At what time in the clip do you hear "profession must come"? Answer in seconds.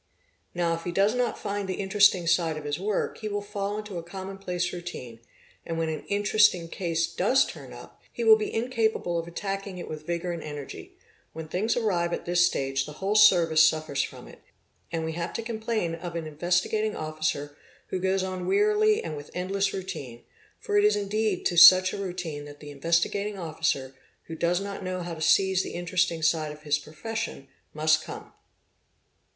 26.79-28.33